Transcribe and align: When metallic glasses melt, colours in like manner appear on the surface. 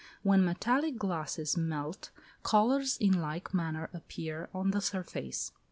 When 0.23 0.43
metallic 0.43 0.97
glasses 0.97 1.55
melt, 1.55 2.09
colours 2.41 2.97
in 2.97 3.21
like 3.21 3.53
manner 3.53 3.87
appear 3.93 4.49
on 4.51 4.71
the 4.71 4.81
surface. 4.81 5.51